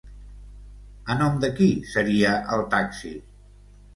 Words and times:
A 1.15 1.17
nom 1.19 1.35
de 1.43 1.51
qui 1.59 1.67
seria 1.91 2.33
el 2.57 2.65
taxi? 2.75 3.13